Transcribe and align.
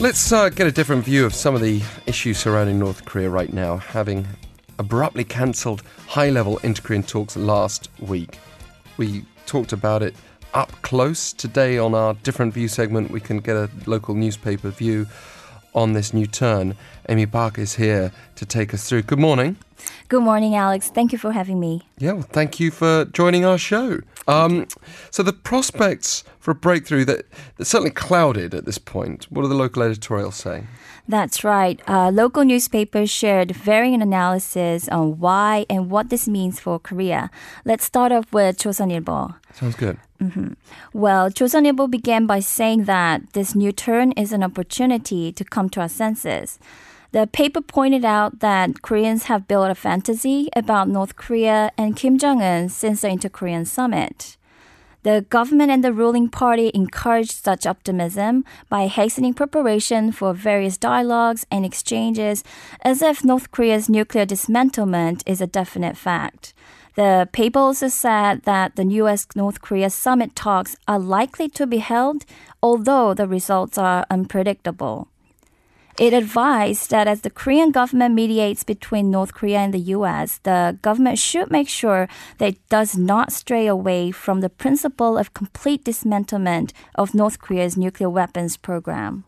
Let's 0.00 0.32
uh, 0.32 0.48
get 0.48 0.66
a 0.66 0.72
different 0.72 1.04
view 1.04 1.26
of 1.26 1.34
some 1.34 1.54
of 1.54 1.60
the 1.60 1.82
issues 2.06 2.38
surrounding 2.38 2.78
North 2.78 3.04
Korea 3.04 3.28
right 3.28 3.52
now, 3.52 3.76
having 3.76 4.26
abruptly 4.78 5.24
cancelled 5.24 5.82
high 6.06 6.30
level 6.30 6.56
inter 6.62 6.80
Korean 6.80 7.02
talks 7.02 7.36
last 7.36 7.90
week. 8.00 8.38
We 8.96 9.26
talked 9.44 9.74
about 9.74 10.02
it 10.02 10.14
up 10.54 10.72
close. 10.80 11.34
Today, 11.34 11.76
on 11.76 11.94
our 11.94 12.14
different 12.14 12.54
view 12.54 12.66
segment, 12.66 13.10
we 13.10 13.20
can 13.20 13.40
get 13.40 13.56
a 13.56 13.68
local 13.84 14.14
newspaper 14.14 14.70
view 14.70 15.06
on 15.74 15.92
this 15.92 16.14
new 16.14 16.26
turn. 16.26 16.76
Amy 17.10 17.26
Park 17.26 17.58
is 17.58 17.74
here 17.74 18.10
to 18.36 18.46
take 18.46 18.72
us 18.72 18.88
through. 18.88 19.02
Good 19.02 19.20
morning. 19.20 19.58
Good 20.07 20.21
morning, 20.21 20.55
Alex. 20.55 20.89
Thank 20.89 21.11
you 21.11 21.17
for 21.17 21.31
having 21.31 21.59
me. 21.59 21.81
Yeah, 21.97 22.13
well, 22.13 22.21
thank 22.21 22.59
you 22.59 22.69
for 22.71 23.05
joining 23.05 23.43
our 23.43 23.57
show. 23.57 24.01
Um, 24.27 24.67
so 25.11 25.23
the 25.23 25.33
prospects 25.33 26.23
for 26.39 26.51
a 26.51 26.55
breakthrough 26.55 27.05
that 27.05 27.25
that's 27.57 27.69
certainly 27.69 27.91
clouded 27.91 28.53
at 28.53 28.65
this 28.65 28.77
point. 28.77 29.25
What 29.29 29.45
are 29.45 29.47
the 29.47 29.55
local 29.55 29.83
editorials 29.83 30.35
saying? 30.35 30.67
That's 31.07 31.43
right. 31.43 31.79
Uh, 31.87 32.09
local 32.09 32.43
newspapers 32.43 33.11
shared 33.11 33.51
varying 33.51 34.01
analysis 34.01 34.89
on 34.89 35.19
why 35.19 35.65
and 35.69 35.91
what 35.91 36.09
this 36.09 36.27
means 36.27 36.59
for 36.59 36.79
Korea. 36.79 37.29
Let's 37.63 37.85
start 37.85 38.11
off 38.11 38.31
with 38.33 38.57
조선일보. 38.57 39.35
Sounds 39.53 39.75
good. 39.75 39.97
Mm-hmm. 40.21 40.53
Well, 40.93 41.29
조선일보 41.29 41.91
began 41.91 42.25
by 42.25 42.39
saying 42.39 42.85
that 42.85 43.33
this 43.33 43.53
new 43.53 43.71
turn 43.71 44.13
is 44.13 44.31
an 44.31 44.43
opportunity 44.43 45.31
to 45.31 45.43
come 45.43 45.69
to 45.69 45.81
our 45.81 45.89
senses. 45.89 46.57
The 47.12 47.26
paper 47.26 47.60
pointed 47.60 48.04
out 48.04 48.38
that 48.38 48.82
Koreans 48.82 49.24
have 49.24 49.48
built 49.48 49.68
a 49.68 49.74
fantasy 49.74 50.48
about 50.54 50.88
North 50.88 51.16
Korea 51.16 51.72
and 51.76 51.96
Kim 51.96 52.18
Jong 52.18 52.40
un 52.40 52.68
since 52.68 53.00
the 53.00 53.08
Inter 53.08 53.28
Korean 53.28 53.64
summit. 53.64 54.36
The 55.02 55.26
government 55.28 55.72
and 55.72 55.82
the 55.82 55.92
ruling 55.92 56.28
party 56.28 56.70
encouraged 56.72 57.32
such 57.32 57.66
optimism 57.66 58.44
by 58.68 58.86
hastening 58.86 59.34
preparation 59.34 60.12
for 60.12 60.32
various 60.32 60.78
dialogues 60.78 61.44
and 61.50 61.64
exchanges 61.64 62.44
as 62.82 63.02
if 63.02 63.24
North 63.24 63.50
Korea's 63.50 63.88
nuclear 63.88 64.24
dismantlement 64.24 65.24
is 65.26 65.40
a 65.40 65.48
definite 65.48 65.96
fact. 65.96 66.54
The 66.94 67.28
paper 67.32 67.58
also 67.58 67.88
said 67.88 68.42
that 68.44 68.76
the 68.76 68.84
US 69.02 69.26
North 69.34 69.60
Korea 69.60 69.90
summit 69.90 70.36
talks 70.36 70.76
are 70.86 70.98
likely 71.00 71.48
to 71.48 71.66
be 71.66 71.78
held, 71.78 72.24
although 72.62 73.14
the 73.14 73.26
results 73.26 73.78
are 73.78 74.06
unpredictable. 74.10 75.09
It 75.98 76.12
advised 76.12 76.90
that 76.90 77.06
as 77.06 77.20
the 77.20 77.30
Korean 77.30 77.70
government 77.72 78.14
mediates 78.14 78.64
between 78.64 79.10
North 79.10 79.34
Korea 79.34 79.58
and 79.58 79.74
the 79.74 79.94
US, 79.96 80.38
the 80.44 80.78
government 80.82 81.18
should 81.18 81.50
make 81.50 81.68
sure 81.68 82.08
that 82.38 82.48
it 82.48 82.68
does 82.68 82.96
not 82.96 83.32
stray 83.32 83.66
away 83.66 84.10
from 84.10 84.40
the 84.40 84.48
principle 84.48 85.18
of 85.18 85.34
complete 85.34 85.84
dismantlement 85.84 86.72
of 86.94 87.14
North 87.14 87.38
Korea's 87.38 87.76
nuclear 87.76 88.08
weapons 88.08 88.56
program. 88.56 89.24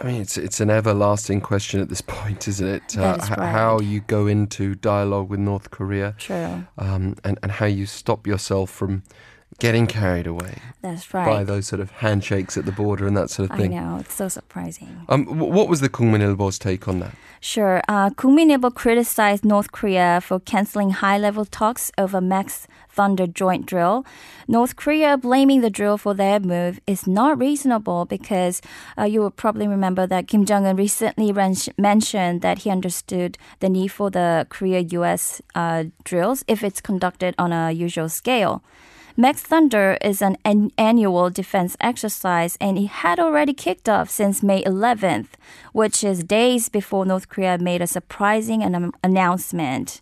I 0.00 0.06
mean, 0.06 0.20
it's 0.20 0.38
it's 0.38 0.60
an 0.60 0.70
everlasting 0.70 1.40
question 1.40 1.80
at 1.80 1.88
this 1.88 2.00
point, 2.06 2.46
isn't 2.46 2.68
it? 2.68 2.88
That 2.90 3.22
is 3.22 3.30
right. 3.30 3.50
How 3.50 3.80
you 3.80 4.00
go 4.00 4.26
into 4.26 4.74
dialogue 4.76 5.28
with 5.28 5.40
North 5.40 5.70
Korea, 5.70 6.14
True. 6.18 6.66
um, 6.78 7.16
and 7.24 7.38
and 7.42 7.50
how 7.50 7.66
you 7.66 7.86
stop 7.86 8.26
yourself 8.26 8.70
from 8.70 9.02
getting 9.58 9.86
carried 9.86 10.26
away 10.26 10.60
That's 10.82 11.12
right. 11.12 11.26
by 11.26 11.44
those 11.44 11.66
sort 11.66 11.80
of 11.80 11.90
handshakes 11.90 12.56
at 12.56 12.64
the 12.64 12.72
border 12.72 13.06
and 13.06 13.16
that 13.16 13.30
sort 13.30 13.50
of 13.50 13.56
thing. 13.56 13.76
I 13.76 13.80
know, 13.80 13.96
it's 13.98 14.14
so 14.14 14.28
surprising. 14.28 15.00
Um, 15.08 15.38
what 15.38 15.68
was 15.68 15.80
the 15.80 15.88
Kookmin 15.88 16.20
Ilbo's 16.20 16.58
take 16.58 16.86
on 16.86 17.00
that? 17.00 17.14
Sure. 17.40 17.82
Uh, 17.88 18.10
Ilbo 18.10 18.74
criticized 18.74 19.44
North 19.44 19.72
Korea 19.72 20.20
for 20.20 20.40
canceling 20.40 20.90
high-level 20.90 21.46
talks 21.46 21.90
over 21.98 22.20
Max 22.20 22.66
Thunder 22.88 23.26
joint 23.26 23.66
drill. 23.66 24.04
North 24.48 24.76
Korea 24.76 25.16
blaming 25.16 25.60
the 25.60 25.70
drill 25.70 25.98
for 25.98 26.14
their 26.14 26.40
move 26.40 26.80
is 26.86 27.06
not 27.06 27.38
reasonable 27.38 28.04
because 28.04 28.60
uh, 28.96 29.04
you 29.04 29.20
will 29.20 29.30
probably 29.30 29.68
remember 29.68 30.06
that 30.06 30.26
Kim 30.26 30.44
Jong 30.44 30.66
Un 30.66 30.76
recently 30.76 31.30
ren- 31.32 31.54
mentioned 31.76 32.42
that 32.42 32.58
he 32.58 32.70
understood 32.70 33.38
the 33.60 33.68
need 33.68 33.88
for 33.88 34.10
the 34.10 34.46
Korea-U.S. 34.50 35.40
Uh, 35.54 35.84
drills 36.02 36.44
if 36.48 36.64
it's 36.64 36.80
conducted 36.80 37.34
on 37.38 37.52
a 37.52 37.70
usual 37.70 38.08
scale. 38.08 38.62
Max 39.20 39.42
Thunder 39.42 39.98
is 40.00 40.22
an, 40.22 40.36
an 40.44 40.70
annual 40.78 41.28
defense 41.28 41.76
exercise 41.80 42.56
and 42.60 42.78
it 42.78 42.86
had 42.86 43.18
already 43.18 43.52
kicked 43.52 43.88
off 43.88 44.08
since 44.08 44.44
May 44.44 44.62
11th, 44.62 45.30
which 45.72 46.04
is 46.04 46.22
days 46.22 46.68
before 46.68 47.04
North 47.04 47.28
Korea 47.28 47.58
made 47.58 47.82
a 47.82 47.88
surprising 47.88 48.62
an- 48.62 48.92
announcement. 49.02 50.00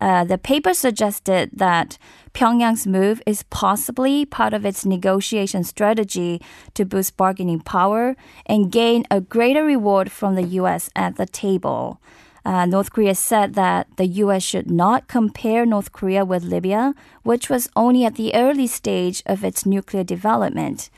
Uh, 0.00 0.24
the 0.24 0.38
paper 0.38 0.74
suggested 0.74 1.50
that 1.52 1.98
Pyongyang's 2.34 2.84
move 2.84 3.22
is 3.26 3.44
possibly 3.44 4.24
part 4.24 4.52
of 4.52 4.66
its 4.66 4.84
negotiation 4.84 5.62
strategy 5.62 6.42
to 6.74 6.84
boost 6.84 7.16
bargaining 7.16 7.60
power 7.60 8.16
and 8.44 8.72
gain 8.72 9.04
a 9.08 9.20
greater 9.20 9.64
reward 9.64 10.10
from 10.10 10.34
the 10.34 10.42
U.S. 10.58 10.90
at 10.96 11.14
the 11.14 11.26
table. 11.26 12.00
Uh, 12.48 12.64
North 12.64 12.90
Korea 12.94 13.14
said 13.14 13.52
that 13.56 13.94
the 13.98 14.06
U.S. 14.24 14.42
should 14.42 14.70
not 14.70 15.06
compare 15.06 15.66
North 15.66 15.92
Korea 15.92 16.24
with 16.24 16.44
Libya, 16.44 16.94
which 17.22 17.50
was 17.50 17.68
only 17.76 18.06
at 18.06 18.14
the 18.14 18.34
early 18.34 18.66
stage 18.66 19.22
of 19.26 19.44
its 19.44 19.66
nuclear 19.66 20.02
development. 20.02 20.88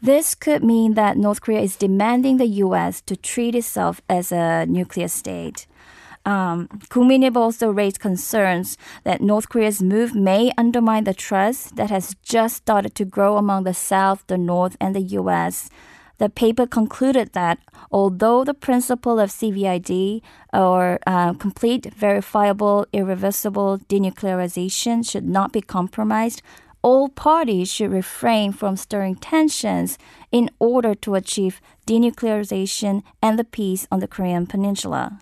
This 0.00 0.34
could 0.34 0.64
mean 0.64 0.94
that 0.94 1.18
North 1.18 1.42
Korea 1.42 1.60
is 1.60 1.76
demanding 1.76 2.38
the 2.38 2.46
U.S. 2.64 3.02
to 3.02 3.16
treat 3.16 3.54
itself 3.54 4.00
as 4.08 4.32
a 4.32 4.64
nuclear 4.64 5.08
state. 5.08 5.66
Um, 6.24 6.68
Kookmin 6.88 7.22
Ilbo 7.22 7.36
also 7.36 7.70
raised 7.70 8.00
concerns 8.00 8.78
that 9.02 9.20
North 9.20 9.50
Korea's 9.50 9.82
move 9.82 10.14
may 10.14 10.52
undermine 10.56 11.04
the 11.04 11.12
trust 11.12 11.76
that 11.76 11.90
has 11.90 12.16
just 12.22 12.56
started 12.56 12.94
to 12.94 13.04
grow 13.04 13.36
among 13.36 13.64
the 13.64 13.74
South, 13.74 14.24
the 14.26 14.38
North, 14.38 14.74
and 14.80 14.96
the 14.96 15.02
U.S. 15.20 15.68
The 16.18 16.28
paper 16.28 16.66
concluded 16.66 17.32
that 17.32 17.58
although 17.90 18.44
the 18.44 18.54
principle 18.54 19.18
of 19.18 19.30
CVID 19.30 20.22
or 20.52 20.98
uh, 21.06 21.32
complete, 21.34 21.92
verifiable, 21.94 22.86
irreversible 22.92 23.78
denuclearization 23.88 25.08
should 25.08 25.28
not 25.28 25.52
be 25.52 25.60
compromised, 25.60 26.40
all 26.82 27.08
parties 27.08 27.72
should 27.72 27.90
refrain 27.90 28.52
from 28.52 28.76
stirring 28.76 29.16
tensions 29.16 29.98
in 30.30 30.50
order 30.58 30.94
to 30.94 31.14
achieve 31.14 31.60
denuclearization 31.86 33.02
and 33.22 33.38
the 33.38 33.44
peace 33.44 33.88
on 33.90 34.00
the 34.00 34.06
Korean 34.06 34.46
Peninsula. 34.46 35.18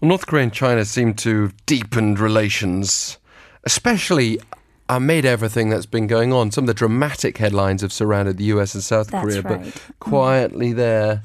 Well, 0.00 0.08
North 0.08 0.26
Korea 0.26 0.44
and 0.44 0.52
China 0.52 0.84
seem 0.84 1.14
to 1.14 1.42
have 1.42 1.66
deepened 1.66 2.18
relations, 2.18 3.18
especially 3.64 4.40
amid 4.88 5.24
everything 5.24 5.68
that's 5.68 5.86
been 5.86 6.06
going 6.06 6.32
on, 6.32 6.50
some 6.50 6.64
of 6.64 6.66
the 6.66 6.74
dramatic 6.74 7.38
headlines 7.38 7.82
have 7.82 7.92
surrounded 7.92 8.36
the 8.38 8.44
US 8.44 8.74
and 8.74 8.82
South 8.82 9.08
that's 9.08 9.22
Korea, 9.24 9.42
right. 9.42 9.64
but 9.64 9.82
quietly 10.00 10.72
there 10.72 11.22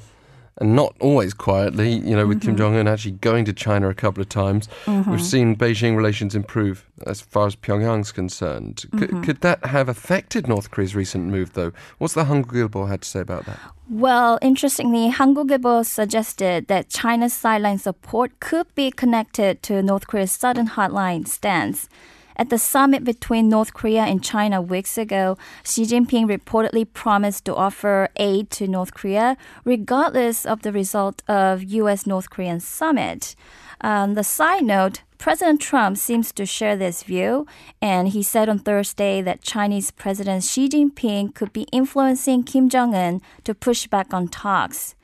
and 0.57 0.75
not 0.75 0.95
always 0.99 1.33
quietly, 1.33 1.93
you 1.93 2.15
know, 2.15 2.27
with 2.27 2.39
mm-hmm. 2.39 2.49
Kim 2.49 2.57
Jong 2.57 2.75
un 2.75 2.87
actually 2.87 3.13
going 3.13 3.45
to 3.45 3.53
China 3.53 3.89
a 3.89 3.93
couple 3.93 4.21
of 4.21 4.29
times. 4.29 4.67
Mm-hmm. 4.85 5.11
We've 5.11 5.21
seen 5.21 5.55
Beijing 5.55 5.95
relations 5.95 6.35
improve 6.35 6.85
as 7.07 7.21
far 7.21 7.47
as 7.47 7.55
Pyongyang's 7.55 8.11
concerned. 8.11 8.81
C- 8.81 8.87
mm-hmm. 8.89 9.23
could 9.23 9.41
that 9.41 9.65
have 9.65 9.89
affected 9.89 10.47
North 10.47 10.69
Korea's 10.69 10.95
recent 10.95 11.25
move, 11.25 11.53
though? 11.53 11.71
What's 11.97 12.13
the 12.13 12.25
Hankook 12.25 12.87
had 12.87 13.01
to 13.01 13.07
say 13.07 13.19
about 13.21 13.45
that? 13.45 13.59
Well, 13.89 14.37
interestingly, 14.41 15.09
Hankook 15.09 15.85
suggested 15.85 16.67
that 16.67 16.89
China's 16.89 17.33
sideline 17.33 17.79
support 17.79 18.39
could 18.39 18.73
be 18.75 18.91
connected 18.91 19.63
to 19.63 19.81
North 19.81 20.07
Korea's 20.07 20.31
sudden 20.31 20.69
hardline 20.69 21.27
stance. 21.27 21.89
At 22.35 22.49
the 22.49 22.57
summit 22.57 23.03
between 23.03 23.49
North 23.49 23.73
Korea 23.73 24.03
and 24.03 24.23
China 24.23 24.61
weeks 24.61 24.97
ago, 24.97 25.37
Xi 25.63 25.83
Jinping 25.83 26.27
reportedly 26.27 26.85
promised 26.91 27.45
to 27.45 27.55
offer 27.55 28.09
aid 28.15 28.49
to 28.51 28.67
North 28.67 28.93
Korea 28.93 29.37
regardless 29.63 30.45
of 30.45 30.61
the 30.63 30.71
result 30.71 31.21
of 31.27 31.63
U.S. 31.63 32.07
North 32.07 32.29
Korean 32.29 32.59
summit. 32.59 33.35
On 33.81 34.13
the 34.13 34.23
side 34.23 34.63
note, 34.63 35.01
President 35.17 35.61
Trump 35.61 35.97
seems 35.97 36.33
to 36.33 36.45
share 36.45 36.75
this 36.75 37.03
view, 37.03 37.47
and 37.81 38.09
he 38.09 38.21
said 38.21 38.49
on 38.49 38.59
Thursday 38.59 39.21
that 39.21 39.41
Chinese 39.41 39.89
President 39.91 40.43
Xi 40.43 40.67
Jinping 40.67 41.33
could 41.33 41.53
be 41.53 41.67
influencing 41.71 42.43
Kim 42.43 42.67
Jong 42.67 42.93
un 42.93 43.21
to 43.45 43.53
push 43.53 43.87
back 43.87 44.13
on 44.13 44.27
talks. 44.27 44.95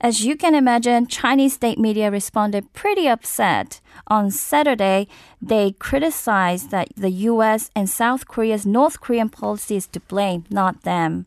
As 0.00 0.24
you 0.24 0.34
can 0.34 0.54
imagine, 0.54 1.06
Chinese 1.06 1.52
state 1.54 1.78
media 1.78 2.10
responded 2.10 2.72
pretty 2.72 3.06
upset. 3.06 3.80
On 4.06 4.30
Saturday, 4.30 5.08
they 5.42 5.72
criticized 5.72 6.70
that 6.70 6.88
the 6.96 7.10
US 7.10 7.70
and 7.76 7.88
South 7.88 8.26
Korea's 8.26 8.64
North 8.64 9.00
Korean 9.00 9.28
policy 9.28 9.76
is 9.76 9.86
to 9.88 10.00
blame, 10.00 10.44
not 10.48 10.82
them. 10.82 11.26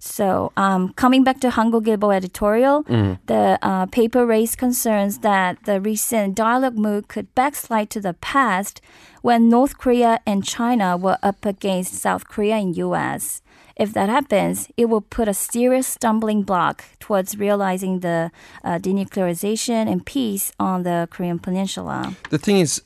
So, 0.00 0.50
um, 0.56 0.92
coming 0.94 1.22
back 1.22 1.38
to 1.42 1.50
Hankook 1.50 1.86
Ilbo 1.86 2.12
editorial, 2.12 2.82
mm. 2.82 3.20
the 3.26 3.56
uh, 3.62 3.86
paper 3.86 4.26
raised 4.26 4.58
concerns 4.58 5.18
that 5.18 5.62
the 5.62 5.80
recent 5.80 6.34
dialogue 6.34 6.76
move 6.76 7.06
could 7.06 7.32
backslide 7.36 7.88
to 7.90 8.00
the 8.00 8.14
past 8.14 8.80
when 9.20 9.48
North 9.48 9.78
Korea 9.78 10.18
and 10.26 10.44
China 10.44 10.96
were 10.96 11.18
up 11.22 11.46
against 11.46 11.94
South 11.94 12.26
Korea 12.26 12.56
and 12.56 12.76
US. 12.78 13.42
If 13.76 13.92
that 13.94 14.08
happens, 14.08 14.68
it 14.76 14.86
will 14.86 15.00
put 15.00 15.28
a 15.28 15.34
serious 15.34 15.86
stumbling 15.86 16.42
block 16.42 16.84
towards 17.00 17.36
realizing 17.38 18.00
the 18.00 18.30
uh, 18.64 18.78
denuclearization 18.78 19.90
and 19.90 20.04
peace 20.04 20.52
on 20.58 20.82
the 20.82 21.08
Korean 21.10 21.38
Peninsula. 21.38 22.14
The 22.30 22.38
thing 22.38 22.58
is, 22.58 22.82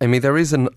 I 0.00 0.06
mean, 0.06 0.20
there 0.20 0.36
is 0.36 0.52
an 0.52 0.68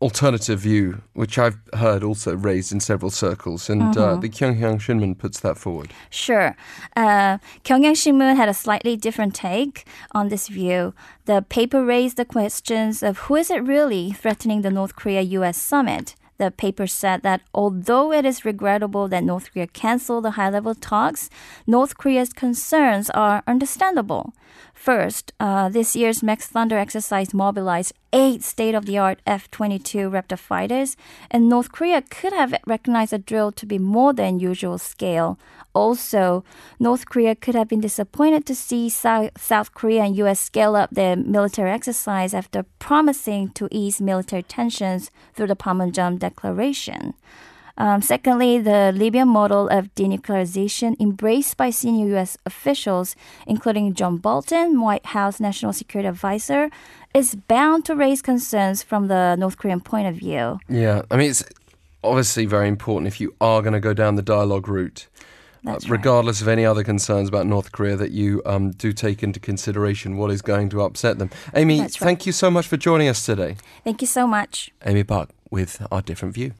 alternative 0.00 0.60
view, 0.60 1.02
which 1.12 1.38
I've 1.38 1.58
heard 1.74 2.02
also 2.02 2.34
raised 2.34 2.72
in 2.72 2.80
several 2.80 3.10
circles, 3.10 3.68
and 3.68 3.96
uh, 3.96 4.16
the 4.16 4.30
Kyunghyang 4.30 4.80
Shinmun 4.80 5.18
puts 5.18 5.40
that 5.40 5.58
forward. 5.58 5.92
Sure. 6.08 6.56
Uh, 6.96 7.38
Kyunghyang 7.64 7.92
Shinmun 7.92 8.36
had 8.36 8.48
a 8.48 8.54
slightly 8.54 8.96
different 8.96 9.34
take 9.34 9.86
on 10.12 10.28
this 10.28 10.48
view. 10.48 10.94
The 11.26 11.42
paper 11.42 11.84
raised 11.84 12.16
the 12.16 12.24
questions 12.24 13.02
of 13.02 13.18
who 13.18 13.36
is 13.36 13.50
it 13.50 13.62
really 13.62 14.12
threatening 14.12 14.62
the 14.62 14.70
North 14.70 14.96
Korea-U.S. 14.96 15.58
summit. 15.58 16.14
The 16.40 16.50
paper 16.50 16.86
said 16.86 17.20
that 17.20 17.42
although 17.52 18.12
it 18.12 18.24
is 18.24 18.46
regrettable 18.46 19.08
that 19.08 19.22
North 19.22 19.52
Korea 19.52 19.66
canceled 19.66 20.24
the 20.24 20.30
high-level 20.40 20.76
talks, 20.76 21.28
North 21.66 21.98
Korea's 21.98 22.32
concerns 22.32 23.10
are 23.10 23.42
understandable. 23.46 24.32
First, 24.80 25.34
uh, 25.38 25.68
this 25.68 25.94
year's 25.94 26.22
Max 26.22 26.46
Thunder 26.46 26.78
exercise 26.78 27.34
mobilized 27.34 27.92
eight 28.14 28.42
state-of-the-art 28.42 29.20
F-22 29.26 30.10
Raptor 30.10 30.38
fighters, 30.38 30.96
and 31.30 31.50
North 31.50 31.70
Korea 31.70 32.00
could 32.00 32.32
have 32.32 32.54
recognized 32.66 33.12
the 33.12 33.18
drill 33.18 33.52
to 33.52 33.66
be 33.66 33.78
more 33.78 34.14
than 34.14 34.40
usual 34.40 34.78
scale. 34.78 35.38
Also, 35.74 36.44
North 36.78 37.04
Korea 37.04 37.34
could 37.34 37.54
have 37.54 37.68
been 37.68 37.82
disappointed 37.82 38.46
to 38.46 38.54
see 38.54 38.88
South, 38.88 39.28
South 39.36 39.74
Korea 39.74 40.04
and 40.04 40.16
U.S. 40.16 40.40
scale 40.40 40.74
up 40.74 40.88
their 40.88 41.14
military 41.14 41.72
exercise 41.72 42.32
after 42.32 42.62
promising 42.78 43.50
to 43.50 43.68
ease 43.70 44.00
military 44.00 44.42
tensions 44.42 45.10
through 45.34 45.48
the 45.48 45.56
Panmunjom 45.56 46.18
Declaration. 46.18 47.12
Um, 47.76 48.02
secondly, 48.02 48.58
the 48.58 48.92
Libyan 48.94 49.28
model 49.28 49.68
of 49.68 49.94
denuclearization 49.94 50.98
embraced 51.00 51.56
by 51.56 51.70
senior 51.70 52.06
U.S. 52.08 52.36
officials, 52.44 53.16
including 53.46 53.94
John 53.94 54.18
Bolton, 54.18 54.80
White 54.80 55.06
House 55.06 55.40
National 55.40 55.72
Security 55.72 56.08
Advisor, 56.08 56.70
is 57.14 57.34
bound 57.34 57.84
to 57.86 57.96
raise 57.96 58.22
concerns 58.22 58.82
from 58.82 59.08
the 59.08 59.36
North 59.36 59.56
Korean 59.58 59.80
point 59.80 60.06
of 60.06 60.14
view. 60.14 60.58
Yeah, 60.68 61.02
I 61.10 61.16
mean, 61.16 61.30
it's 61.30 61.44
obviously 62.02 62.46
very 62.46 62.68
important 62.68 63.08
if 63.08 63.20
you 63.20 63.34
are 63.40 63.62
going 63.62 63.72
to 63.72 63.80
go 63.80 63.94
down 63.94 64.16
the 64.16 64.22
dialogue 64.22 64.68
route. 64.68 65.08
Uh, 65.66 65.72
That's 65.72 65.84
right. 65.84 65.98
regardless 65.98 66.40
of 66.40 66.48
any 66.48 66.64
other 66.64 66.82
concerns 66.82 67.28
about 67.28 67.46
North 67.46 67.72
Korea, 67.72 67.94
that 67.96 68.12
you 68.12 68.40
um, 68.46 68.70
do 68.70 68.92
take 68.92 69.22
into 69.22 69.38
consideration 69.38 70.16
what 70.16 70.30
is 70.30 70.40
going 70.40 70.70
to 70.70 70.80
upset 70.80 71.18
them. 71.18 71.30
Amy, 71.54 71.80
right. 71.80 71.90
thank 71.90 72.24
you 72.24 72.32
so 72.32 72.50
much 72.50 72.66
for 72.66 72.78
joining 72.78 73.08
us 73.08 73.26
today. 73.26 73.56
Thank 73.84 74.00
you 74.00 74.06
so 74.06 74.26
much. 74.26 74.70
Amy 74.86 75.02
Buck 75.02 75.30
with 75.50 75.86
our 75.90 76.00
different 76.00 76.34
view. 76.34 76.48